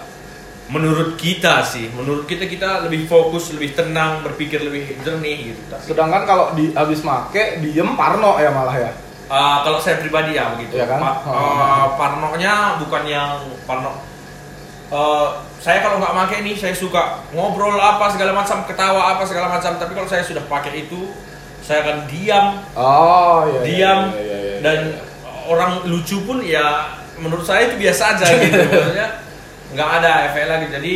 menurut 0.66 1.14
kita 1.14 1.62
sih 1.62 1.86
menurut 1.90 2.26
kita 2.26 2.46
kita 2.46 2.82
lebih 2.82 3.06
fokus 3.06 3.54
lebih 3.54 3.74
tenang 3.74 4.22
berpikir 4.22 4.58
lebih 4.62 4.98
jernih 5.02 5.54
gitu 5.54 5.62
Sedangkan 5.78 6.26
kalau 6.26 6.54
di 6.54 6.74
habis 6.74 7.02
make 7.02 7.62
diem 7.62 7.94
parno 7.94 8.34
ya 8.38 8.50
malah 8.50 8.74
ya. 8.74 8.90
uh, 9.26 9.62
kalau 9.62 9.78
saya 9.78 10.02
pribadi 10.02 10.34
ya 10.34 10.54
begitu 10.58 10.74
Iya 10.74 10.90
kan? 10.90 10.98
Pa- 10.98 11.22
uh, 11.22 11.86
parnonya 11.94 12.78
bukan 12.78 13.02
yang 13.06 13.30
parno 13.62 13.94
Uh, 14.86 15.42
saya 15.58 15.82
kalau 15.82 15.98
nggak 15.98 16.14
pakai 16.14 16.46
ini 16.46 16.54
saya 16.54 16.70
suka 16.70 17.18
ngobrol 17.34 17.74
apa 17.74 18.06
segala 18.06 18.30
macam 18.30 18.62
ketawa 18.70 19.18
apa 19.18 19.26
segala 19.26 19.50
macam 19.50 19.74
tapi 19.82 19.98
kalau 19.98 20.06
saya 20.06 20.22
sudah 20.22 20.46
pakai 20.46 20.86
itu 20.86 21.10
saya 21.58 21.82
akan 21.82 22.06
diam 22.06 22.62
Oh 22.78 23.50
iya. 23.50 23.50
iya, 23.50 23.60
diam 23.66 24.00
iya, 24.14 24.22
iya, 24.22 24.36
iya, 24.38 24.56
dan 24.62 24.78
iya. 24.94 25.02
Orang 25.46 25.86
lucu 25.88 26.20
pun 26.26 26.42
ya 26.42 26.94
menurut 27.16 27.46
saya 27.46 27.72
itu 27.72 27.76
biasa 27.80 28.18
aja 28.18 28.26
gitu. 28.42 28.58
Maksudnya 28.58 29.08
nggak 29.72 29.90
ada 30.02 30.12
efek 30.30 30.44
lagi. 30.46 30.66
Jadi 30.68 30.94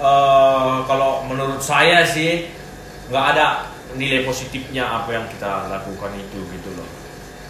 eh, 0.00 0.76
kalau 0.88 1.24
menurut 1.28 1.60
saya 1.62 2.02
sih 2.02 2.48
nggak 3.12 3.24
ada 3.36 3.68
nilai 3.92 4.24
positifnya 4.24 4.88
apa 4.88 5.12
yang 5.12 5.24
kita 5.28 5.68
lakukan 5.68 6.12
itu 6.16 6.40
gitu 6.48 6.70
loh. 6.74 6.88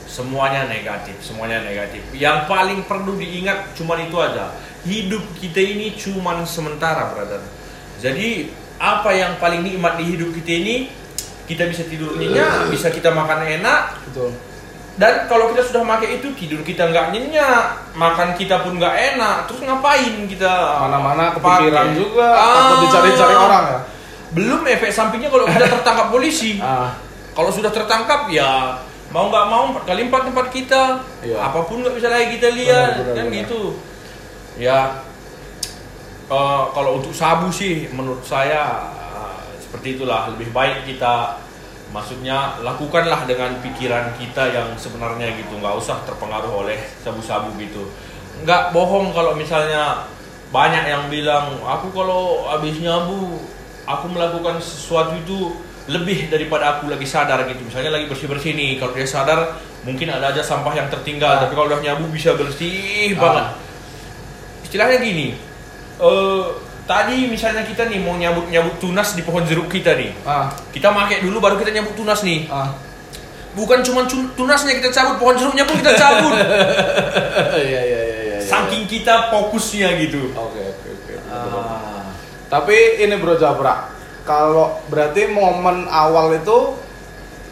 Semuanya 0.05 0.69
negatif 0.69 1.17
semuanya 1.25 1.65
negatif. 1.65 2.05
Yang 2.13 2.51
paling 2.51 2.85
perlu 2.85 3.17
diingat 3.17 3.73
cuman 3.79 4.05
itu 4.05 4.17
aja. 4.21 4.53
Hidup 4.83 5.23
kita 5.39 5.63
ini 5.63 5.95
cuman 5.95 6.43
sementara 6.45 7.15
brother. 7.15 7.41
Jadi 8.03 8.51
apa 8.83 9.15
yang 9.15 9.39
paling 9.39 9.63
nikmat 9.63 9.95
di 9.95 10.05
hidup 10.11 10.35
kita 10.35 10.53
ini 10.59 10.77
kita 11.47 11.71
bisa 11.71 11.87
tidur 11.87 12.19
nyenyak 12.19 12.71
bisa 12.75 12.91
kita 12.91 13.15
makan 13.15 13.47
enak 13.47 13.99
Betul. 14.11 14.35
Dan 14.93 15.25
kalau 15.25 15.49
kita 15.49 15.63
sudah 15.63 15.83
pakai 15.87 16.19
itu 16.19 16.29
tidur 16.33 16.61
kita 16.61 16.85
nggak 16.87 17.11
nyenyak, 17.11 17.65
makan 17.93 18.33
kita 18.33 18.61
pun 18.61 18.77
nggak 18.77 18.93
enak, 19.15 19.49
terus 19.49 19.61
ngapain 19.63 20.15
kita? 20.25 20.53
Mana-mana 20.81 21.33
kepikiran 21.33 21.93
juga 21.93 22.29
Ah. 22.29 22.53
takut 22.71 22.79
dicari-cari 22.85 23.33
orang 23.35 23.65
ya. 23.67 23.79
Belum 24.33 24.61
efek 24.63 24.89
sampingnya 24.89 25.29
kalau 25.29 25.45
kita 25.45 25.67
tertangkap 25.71 26.07
polisi. 26.09 26.57
Ah, 26.63 26.93
Kalau 27.33 27.49
sudah 27.49 27.69
tertangkap 27.69 28.29
ya 28.29 28.77
mau 29.09 29.29
nggak 29.29 29.47
mau 29.47 29.63
empat 29.69 29.85
kali 29.87 30.05
empat 30.05 30.23
tempat 30.27 30.47
kita, 30.49 30.83
Iya. 31.21 31.37
apa 31.39 31.61
pun 31.63 31.81
nggak 31.81 31.95
bisa 31.95 32.09
lagi 32.09 32.29
kita 32.31 32.49
lihat, 32.51 32.91
Benar, 32.93 33.01
benar, 33.03 33.15
kan 33.15 33.27
benar. 33.27 33.39
gitu. 33.39 33.61
Ya 34.55 34.79
eh, 36.29 36.63
kalau 36.69 36.91
untuk 36.97 37.13
sabu 37.13 37.49
sih 37.49 37.89
menurut 37.91 38.21
saya 38.23 38.85
eh, 38.93 39.37
seperti 39.59 39.97
itulah 39.97 40.29
lebih 40.29 40.49
baik 40.51 40.85
kita 40.87 41.41
maksudnya 41.93 42.57
lakukanlah 42.65 43.29
dengan 43.29 43.61
pikiran 43.61 44.17
kita 44.17 44.49
yang 44.51 44.69
sebenarnya 44.81 45.37
gitu. 45.37 45.61
Nggak 45.61 45.77
usah 45.79 46.01
terpengaruh 46.09 46.65
oleh 46.65 46.81
sabu-sabu 47.05 47.53
gitu. 47.61 47.93
Nggak 48.43 48.73
bohong 48.73 49.13
kalau 49.13 49.37
misalnya 49.37 50.09
banyak 50.53 50.85
yang 50.89 51.09
bilang 51.09 51.61
aku 51.65 51.93
kalau 51.93 52.49
habis 52.49 52.77
nyabu 52.81 53.41
aku 53.85 54.07
melakukan 54.09 54.61
sesuatu 54.61 55.17
itu 55.17 55.57
lebih 55.91 56.31
daripada 56.33 56.79
aku 56.79 56.89
lagi 56.89 57.05
sadar 57.05 57.45
gitu. 57.47 57.61
Misalnya 57.69 57.93
lagi 57.93 58.09
bersih 58.09 58.29
bersih 58.29 58.53
nih 58.57 58.81
kalau 58.81 58.93
dia 58.97 59.05
sadar 59.05 59.61
mungkin 59.83 60.09
ada 60.09 60.31
aja 60.33 60.41
sampah 60.41 60.73
yang 60.73 60.89
tertinggal. 60.89 61.37
Ah. 61.37 61.41
tapi 61.45 61.53
kalau 61.59 61.69
udah 61.69 61.83
nyabu 61.83 62.09
bisa 62.09 62.33
bersih 62.39 63.13
Ah. 63.17 63.21
banget. 63.21 63.47
Istilahnya 64.65 64.99
gini 65.05 65.29
eh 66.03 66.45
tadi 66.83 67.31
misalnya 67.31 67.63
kita 67.63 67.87
nih 67.87 68.03
mau 68.03 68.19
nyabut 68.19 68.51
nyabut 68.51 68.77
tunas 68.83 69.15
di 69.15 69.23
pohon 69.23 69.47
jeruk 69.47 69.71
kita 69.71 69.95
nih 69.95 70.11
ah, 70.27 70.51
kita 70.75 70.91
pakai 70.91 71.23
dulu 71.23 71.39
baru 71.39 71.55
kita 71.59 71.71
nyabut 71.71 71.95
tunas 71.95 72.27
nih 72.27 72.51
ah. 72.51 72.75
bukan 73.55 73.85
cuma 73.87 74.09
tunasnya 74.09 74.79
kita 74.83 74.91
cabut 74.91 75.17
pohon 75.23 75.37
jeruknya 75.39 75.65
pun 75.65 75.79
kita 75.79 75.95
cabut 75.95 76.35
Iya 77.53 77.81
iya 77.85 78.01
iya 78.05 78.13
saking 78.43 78.85
kita 78.85 79.33
fokusnya 79.33 79.97
gitu 80.03 80.29
Oke 80.37 80.61
oke 80.61 80.89
oke. 80.93 81.15
Ah. 81.33 82.03
Tapi 82.53 83.01
ini 83.01 83.17
Bro 83.17 83.41
Jabra, 83.41 83.89
kalau 84.29 84.77
berarti 84.93 85.25
momen 85.33 85.89
awal 85.89 86.37
itu 86.37 86.77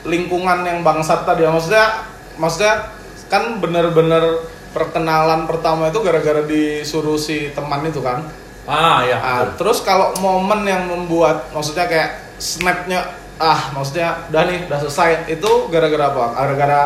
lingkungan 0.05 0.61
yang 0.61 0.85
bangsat 0.85 1.25
tadi 1.25 1.49
ya 1.49 1.49
maksudnya 1.49 2.05
maksudnya 2.37 2.93
kan 3.33 3.57
bener-bener 3.65 4.45
perkenalan 4.77 5.49
pertama 5.49 5.89
itu 5.89 6.05
gara-gara 6.05 6.45
disuruh 6.45 7.17
si 7.17 7.49
teman 7.57 7.81
itu 7.89 8.05
kan. 8.05 8.29
Ah 8.65 9.01
ya 9.03 9.17
Ah, 9.17 9.43
terus 9.55 9.81
kalau 9.81 10.13
momen 10.19 10.65
yang 10.65 10.85
membuat 10.85 11.49
maksudnya 11.51 11.85
kayak 11.85 12.11
snapnya 12.37 13.05
ah 13.37 13.73
maksudnya 13.73 14.29
udah 14.29 14.43
nih 14.45 14.59
udah 14.69 14.79
selesai 14.81 15.11
itu 15.29 15.51
gara-gara 15.69 16.09
apa? 16.09 16.25
Gara-gara 16.35 16.81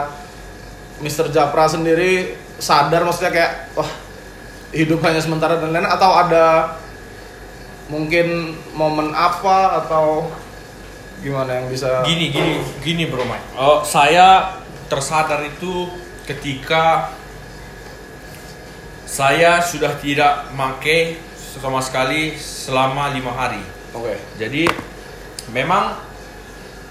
Mr. 0.98 1.28
Japra 1.28 1.66
sendiri 1.66 2.34
sadar 2.56 3.02
maksudnya 3.02 3.30
kayak 3.30 3.52
wah 3.74 3.90
hidup 4.70 5.02
hanya 5.02 5.18
sementara 5.18 5.58
dan 5.58 5.70
lain 5.70 5.86
atau 5.86 6.10
ada 6.10 6.78
mungkin 7.86 8.54
momen 8.72 9.10
apa 9.10 9.82
atau 9.84 10.30
gimana 11.20 11.58
yang 11.58 11.66
bisa 11.68 12.02
gini 12.02 12.30
gini 12.30 12.54
gini 12.80 13.02
bro 13.06 13.22
Mike 13.22 13.54
Oh, 13.54 13.82
saya 13.82 14.56
tersadar 14.86 15.42
itu 15.42 15.90
ketika 16.24 17.10
saya 19.04 19.60
sudah 19.60 19.94
tidak 19.98 20.50
make 20.52 21.18
sama 21.58 21.80
sekali 21.82 22.34
selama 22.38 23.10
lima 23.14 23.32
hari. 23.34 23.62
Oke. 23.94 24.18
Jadi 24.38 24.66
memang 25.54 25.98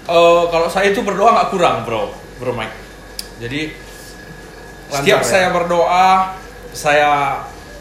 eh, 0.08 0.44
kalau 0.48 0.68
saya 0.68 0.92
itu 0.92 1.00
berdoa 1.04 1.34
nggak 1.34 1.50
kurang 1.52 1.76
bro 1.84 2.12
bro 2.40 2.52
Mike. 2.52 2.76
Jadi 3.40 3.74
Lancar 4.88 4.96
setiap 5.00 5.20
ya? 5.20 5.26
saya 5.26 5.48
berdoa 5.50 6.06
saya 6.74 7.10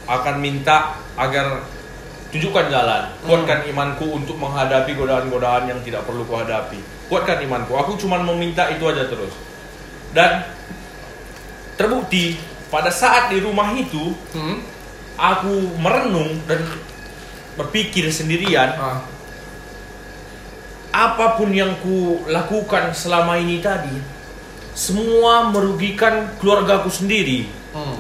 akan 0.08 0.36
minta 0.40 0.98
agar 1.16 1.64
tunjukkan 2.34 2.66
jalan. 2.74 3.04
Hmm. 3.06 3.28
kuatkan 3.30 3.70
imanku 3.70 4.10
untuk 4.10 4.42
menghadapi 4.42 4.98
godaan-godaan 4.98 5.70
yang 5.70 5.80
tidak 5.86 6.02
perlu 6.10 6.26
kuhadapi. 6.26 6.82
Kuatkan 7.08 7.46
imanku. 7.46 7.78
Aku 7.78 7.94
cuma 8.02 8.18
meminta 8.18 8.66
itu 8.74 8.82
aja 8.90 9.06
terus. 9.06 9.38
Dan 10.14 10.42
terbukti 11.78 12.38
pada 12.74 12.90
saat 12.90 13.30
di 13.30 13.38
rumah 13.38 13.70
itu 13.78 14.18
hmm? 14.34 14.73
Aku 15.18 15.78
merenung 15.78 16.42
dan 16.50 16.62
berpikir 17.54 18.10
sendirian 18.10 18.74
ah, 18.78 19.06
apa 20.94 21.38
pun 21.42 21.50
yang 21.50 21.74
ku 21.82 22.22
lakukan 22.30 22.94
selama 22.94 23.38
ini 23.42 23.62
tadi 23.62 23.94
semua 24.74 25.54
merugikan 25.54 26.34
keluargaku 26.42 26.90
sendiri. 26.90 27.46
Hmm. 27.74 27.98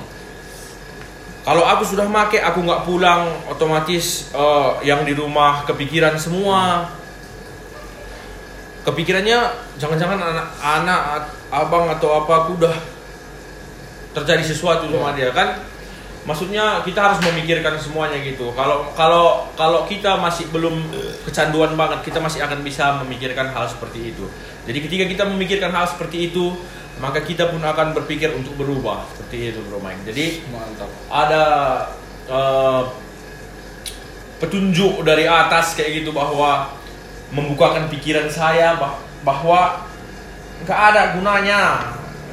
kalau 1.42 1.66
aku 1.66 1.84
sudah 1.84 2.06
make 2.06 2.38
aku 2.38 2.62
nggak 2.62 2.86
pulang 2.86 3.26
otomatis 3.50 4.30
eh, 4.34 4.72
yang 4.86 5.02
di 5.06 5.14
rumah 5.18 5.66
kepikiran 5.66 6.18
semua. 6.18 6.90
Kepikirannya 8.84 9.40
jangan-jangan 9.80 10.20
anak 10.20 10.48
anak 10.60 11.02
abang 11.50 11.88
atau 11.88 12.20
apa 12.20 12.34
aku 12.46 12.52
udah 12.60 12.76
terjadi 14.14 14.44
sesuatu 14.46 14.86
sama 14.92 15.16
dia 15.18 15.34
kan 15.34 15.58
maksudnya 16.24 16.80
kita 16.88 17.00
harus 17.04 17.20
memikirkan 17.20 17.76
semuanya 17.76 18.16
gitu. 18.24 18.56
Kalau 18.56 18.92
kalau 18.96 19.48
kalau 19.60 19.84
kita 19.84 20.16
masih 20.20 20.48
belum 20.56 20.80
kecanduan 21.28 21.76
banget 21.76 22.00
kita 22.08 22.24
masih 22.24 22.40
akan 22.44 22.64
bisa 22.64 23.00
memikirkan 23.04 23.52
hal 23.52 23.68
seperti 23.68 24.16
itu. 24.16 24.26
Jadi 24.64 24.80
ketika 24.80 25.06
kita 25.08 25.24
memikirkan 25.28 25.72
hal 25.76 25.86
seperti 25.88 26.32
itu 26.32 26.56
maka 27.02 27.26
kita 27.26 27.50
pun 27.50 27.60
akan 27.60 27.92
berpikir 27.92 28.32
untuk 28.32 28.56
berubah. 28.56 29.04
Seperti 29.12 29.52
itu 29.52 29.60
bro 29.68 29.84
Mike 29.84 30.08
jadi 30.08 30.26
Mantap. 30.48 30.90
ada 31.12 31.44
eh, 32.32 32.84
petunjuk 34.40 35.04
dari 35.08 35.28
atas 35.28 35.76
kayak 35.76 36.04
gitu 36.04 36.12
bahwa 36.16 36.72
membukakan 37.34 37.90
pikiran 37.90 38.28
saya 38.30 38.76
bah- 38.78 39.00
bahwa 39.26 39.88
nggak 40.64 40.80
ada 40.94 41.02
gunanya 41.18 41.60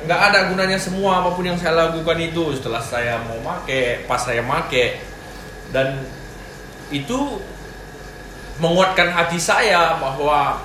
nggak 0.00 0.21
ada 0.33 0.49
gunanya 0.49 0.80
semua 0.80 1.21
apa 1.21 1.37
pun 1.37 1.45
yang 1.45 1.61
saya 1.61 1.76
lakukan 1.76 2.16
itu 2.16 2.57
setelah 2.57 2.80
saya 2.80 3.21
mau 3.28 3.37
make 3.45 4.04
pas 4.09 4.21
saya 4.21 4.40
make. 4.40 5.00
Dan 5.71 6.02
itu 6.90 7.19
menguatkan 8.59 9.12
hati 9.12 9.38
saya 9.38 9.97
bahwa 10.00 10.61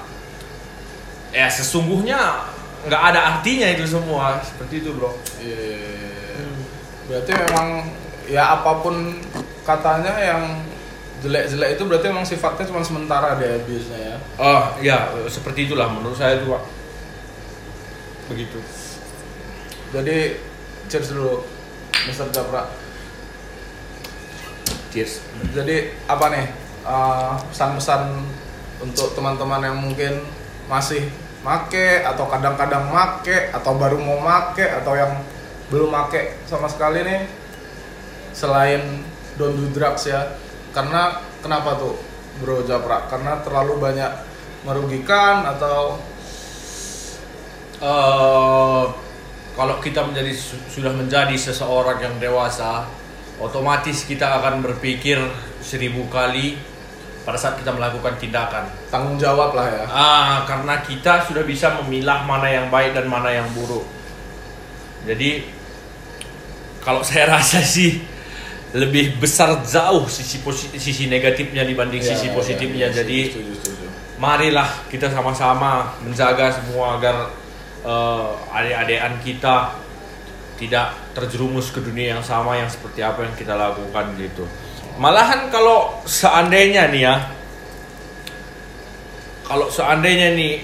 ya 1.35 1.47
sesungguhnya 1.51 2.17
nggak 2.87 3.03
ada 3.11 3.19
artinya 3.37 3.67
itu 3.75 3.85
semua. 3.85 4.39
Seperti 4.39 4.81
itu 4.83 4.95
bro. 4.95 5.11
Iya. 5.43 6.47
Berarti 7.05 7.31
memang 7.35 7.67
ya 8.25 8.57
apa 8.57 8.71
pun 8.81 9.19
katanya 9.61 10.15
yang 10.17 10.43
jelek-jelek 11.21 11.77
itu 11.77 11.83
berarti 11.85 12.05
memang 12.09 12.25
sifatnya 12.25 12.65
cuma 12.69 12.81
sementara 12.81 13.37
deh 13.37 13.61
abuse-nya 13.61 13.99
ya. 13.99 14.17
Oh 14.39 14.63
ya 14.81 14.97
seperti 15.27 15.67
itulah 15.69 15.91
menurut 15.91 16.17
saya 16.17 16.39
itu 16.39 16.49
pak. 16.49 16.63
Begitu 18.31 18.84
Jadi 19.95 20.35
cheers 20.91 21.15
dulu 21.15 21.39
Mr. 22.11 22.27
Japra. 22.35 22.67
cheers 24.91 25.23
Jadi 25.55 25.95
apa 26.07 26.25
nih 26.31 26.45
eh, 26.83 27.33
pesan-pesan 27.51 28.01
untuk 28.83 29.15
teman-teman 29.15 29.63
yang 29.63 29.77
mungkin 29.79 30.23
masih 30.67 31.07
make 31.43 32.03
atau 32.03 32.27
kadang-kadang 32.27 32.91
make 32.91 33.55
atau 33.55 33.71
baru 33.79 33.95
mau 33.99 34.19
make 34.19 34.65
atau 34.65 34.95
yang 34.95 35.23
belum 35.71 35.91
make 35.91 36.43
sama 36.47 36.67
sekali 36.67 37.03
nih 37.03 37.21
selain 38.35 39.03
don't 39.39 39.55
do 39.55 39.67
drugs 39.71 40.07
ya 40.07 40.35
karena 40.75 41.23
kenapa 41.39 41.79
tuh 41.79 41.95
bro 42.43 42.65
Japra 42.67 43.07
karena 43.07 43.39
terlalu 43.43 43.79
banyak 43.79 44.11
merugikan 44.67 45.47
atau 45.47 45.99
Eh, 47.75 48.83
kalau 49.55 49.79
kita 49.79 50.03
menjadi 50.03 50.31
su- 50.31 50.59
sudah 50.69 50.91
menjadi 50.91 51.33
seseorang 51.33 51.97
yang 51.97 52.15
dewasa, 52.19 52.85
otomatis 53.37 54.03
kita 54.03 54.27
akan 54.35 54.59
berpikir 54.61 55.15
seribu 55.59 56.05
kali 56.07 56.59
pada 57.23 57.35
saat 57.35 57.57
kita 57.57 57.71
melakukan 57.71 58.15
tindakan. 58.15 58.69
tanggung 58.87 59.17
jawab 59.17 59.51
lah 59.51 59.65
ya 59.65 59.83
Ah, 59.87 60.35
karena 60.45 60.79
kita 60.79 61.25
sudah 61.25 61.41
bisa 61.41 61.73
memilah 61.81 62.21
mana 62.21 62.47
yang 62.47 62.67
baik 62.69 62.93
dan 62.93 63.07
mana 63.07 63.31
yang 63.31 63.47
buruk. 63.51 63.83
Jadi 65.03 65.47
kalau 66.79 67.01
saya 67.07 67.31
rasa 67.31 67.59
sih 67.59 68.03
lebih 68.75 69.17
besar 69.17 69.55
jauh 69.63 70.03
sisi 70.05 70.43
sisi 70.75 71.07
negatifnya 71.07 71.63
dibanding 71.63 72.03
Ya, 72.03 72.11
sisi 72.11 72.27
ya, 72.27 72.33
positifnya. 72.35 72.87
ya, 72.91 73.01
Jadi 73.01 73.19
setuju, 73.31 73.53
setuju. 73.55 73.85
marilah 74.17 74.67
kita 74.87 75.07
sama-sama 75.07 75.95
menjaga 76.03 76.51
semua 76.51 76.99
agar 76.99 77.31
eh, 77.85 78.27
adik-adikan 78.49 79.13
kita 79.21 79.55
tidak 80.55 80.95
terjerumus 81.11 81.69
ke 81.71 81.83
dunia 81.83 82.17
yang 82.17 82.23
sama 82.23 82.55
yang 82.55 82.71
seperti 82.71 83.03
apa 83.03 83.27
yang 83.27 83.35
kita 83.35 83.53
lakukan 83.53 84.15
gitu. 84.17 84.47
Malahan 84.95 85.51
kalau 85.51 85.99
seandainya 86.07 86.87
nih 86.87 87.01
ya, 87.03 87.15
kalau 89.43 89.67
seandainya 89.67 90.31
nih 90.33 90.63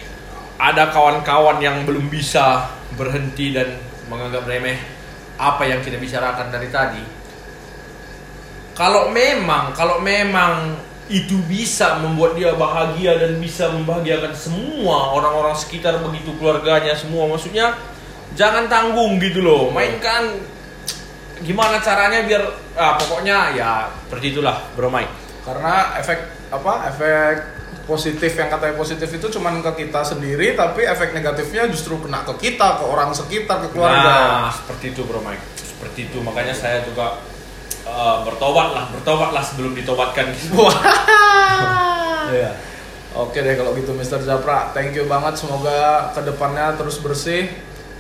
ada 0.56 0.88
kawan-kawan 0.90 1.60
yang 1.60 1.84
belum 1.84 2.08
bisa 2.08 2.72
berhenti 2.96 3.52
dan 3.52 3.76
menganggap 4.08 4.48
remeh 4.48 4.80
apa 5.36 5.68
yang 5.68 5.84
kita 5.84 6.00
bicarakan 6.00 6.48
dari 6.48 6.72
tadi, 6.72 7.04
kalau 8.72 9.12
memang 9.12 9.76
kalau 9.76 10.00
memang 10.00 10.80
itu 11.12 11.36
bisa 11.46 12.00
membuat 12.00 12.40
dia 12.40 12.56
bahagia 12.56 13.20
dan 13.20 13.36
bisa 13.44 13.68
membahagiakan 13.68 14.32
semua 14.32 15.12
orang-orang 15.12 15.52
sekitar 15.54 16.00
begitu 16.00 16.32
keluarganya 16.40 16.96
semua. 16.96 17.28
Maksudnya 17.28 17.76
jangan 18.40 18.72
tanggung 18.72 19.20
gitu 19.20 19.44
loh. 19.44 19.68
Mainkan 19.76 20.40
gimana 21.42 21.82
caranya 21.82 22.24
biar 22.24 22.44
ah, 22.78 22.96
pokoknya 22.96 23.58
ya 23.58 23.90
seperti 24.08 24.38
itulah 24.38 24.62
bro 24.78 24.94
Mike 24.94 25.10
karena 25.42 25.98
efek 25.98 26.20
apa 26.54 26.74
efek 26.94 27.36
positif 27.90 28.38
yang 28.38 28.48
katanya 28.54 28.78
positif 28.78 29.10
itu 29.10 29.28
cuman 29.28 29.58
ke 29.66 29.84
kita 29.84 30.06
sendiri 30.06 30.54
tapi 30.54 30.86
efek 30.86 31.18
negatifnya 31.18 31.66
justru 31.66 31.98
kena 31.98 32.22
ke 32.22 32.38
kita 32.38 32.78
ke 32.78 32.86
orang 32.86 33.10
sekitar 33.12 33.66
ke 33.66 33.74
keluarga. 33.74 34.48
Nah 34.48 34.54
seperti 34.54 34.94
itu 34.94 35.02
bro 35.04 35.20
Mike 35.26 35.42
seperti 35.58 36.14
itu. 36.14 36.22
Makanya 36.22 36.54
saya 36.54 36.86
juga 36.86 37.18
eh, 37.92 38.18
bertobat 38.24 38.68
lah 38.72 38.86
bertobat 38.90 39.30
lah 39.36 39.44
sebelum 39.44 39.76
ditobatkan 39.76 40.32
Wah. 40.58 40.76
Iya. 42.32 42.52
Oke 43.12 43.44
deh 43.44 43.60
kalau 43.60 43.76
gitu 43.76 43.92
Mr. 43.92 44.24
Japra, 44.24 44.72
thank 44.72 44.96
you 44.96 45.04
banget. 45.04 45.36
Semoga 45.36 46.10
ke 46.16 46.24
depannya 46.24 46.80
terus 46.80 46.96
bersih. 47.04 47.52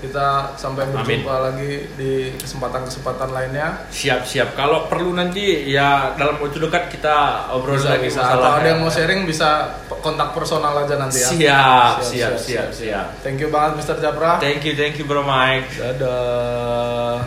Kita 0.01 0.57
sampai 0.57 0.89
Amin. 0.89 0.97
berjumpa 0.97 1.35
lagi 1.45 1.85
di 1.93 2.33
kesempatan-kesempatan 2.33 3.29
lainnya. 3.29 3.85
siap-siap 3.93 4.57
kalau 4.57 4.89
perlu 4.89 5.13
nanti 5.13 5.69
ya 5.69 6.17
dalam 6.17 6.41
waktu 6.41 6.57
dekat 6.57 6.89
kita 6.89 7.45
obrol 7.53 7.77
Bisa, 7.77 7.93
lagi 7.93 8.09
bisa. 8.09 8.25
Atau 8.25 8.49
ada 8.49 8.65
yang 8.65 8.81
mau 8.81 8.89
sharing 8.89 9.29
bisa 9.29 9.77
kontak 10.01 10.33
personal 10.33 10.73
aja 10.73 10.97
nanti 10.97 11.21
ya. 11.21 11.29
Siap, 11.29 11.93
siap, 12.01 12.33
siap, 12.41 12.69
siap. 12.73 13.05
Thank 13.21 13.45
you 13.45 13.53
banget 13.53 13.77
Mr. 13.77 14.01
Japra. 14.01 14.41
Thank 14.41 14.65
you, 14.65 14.73
thank 14.73 14.97
you 14.97 15.05
bro 15.05 15.21
Mike. 15.21 15.69
Dadah. 15.77 17.19